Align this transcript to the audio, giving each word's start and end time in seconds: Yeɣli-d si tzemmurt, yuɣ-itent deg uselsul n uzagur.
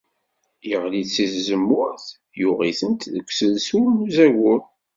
Yeɣli-d 0.69 1.09
si 1.15 1.25
tzemmurt, 1.33 2.05
yuɣ-itent 2.39 3.09
deg 3.13 3.27
uselsul 3.29 3.83
n 3.89 4.03
uzagur. 4.05 4.61